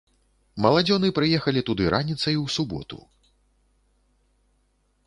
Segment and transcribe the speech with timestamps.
[0.65, 3.03] Маладзёны прыехалі туды раніцай у суботу.